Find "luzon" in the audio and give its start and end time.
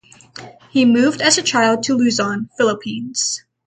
1.93-2.49